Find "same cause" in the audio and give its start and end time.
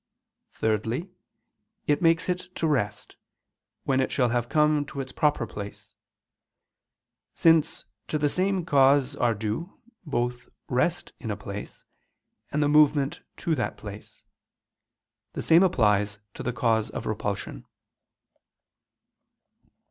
8.27-9.15